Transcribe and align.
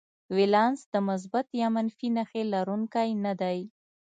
ولانس 0.35 0.79
د 0.93 0.95
مثبت 1.09 1.47
یا 1.61 1.67
منفي 1.75 2.07
نښې 2.15 2.43
لرونکی 2.53 3.09
نه 3.25 3.33
دی. 3.41 3.59